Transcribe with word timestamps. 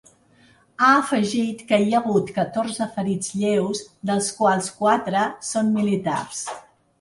Ha 0.83 0.87
afegit 1.01 1.59
que 1.71 1.77
hi 1.83 1.93
ha 1.93 1.99
hagut 1.99 2.31
catorze 2.37 2.87
ferits 2.95 3.29
lleus, 3.43 3.83
dels 4.11 4.31
quals 4.39 4.71
quatre 4.81 5.27
són 5.51 5.71
militars. 5.77 6.43